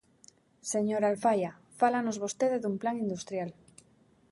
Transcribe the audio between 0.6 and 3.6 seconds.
Señora Alfaia, fálanos vostede dun plan industrial.